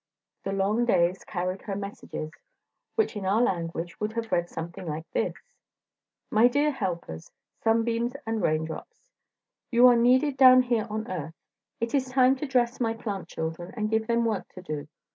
[0.43, 2.31] The long days carried her messages,
[2.95, 5.35] which in our language would have read something like this:
[6.31, 7.29] My Dear Helpers,
[7.63, 9.11] Sunbeams, and Raindrops:
[9.69, 11.35] You are needed down here on earth.
[11.79, 14.87] It is time to dress my plant children, and give them work to do.